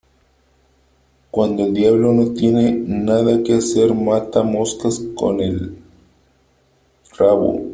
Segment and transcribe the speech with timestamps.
[1.29, 5.77] Cuando el diablo no tiene nada que hacer mata moscas con el
[7.19, 7.67] rabo.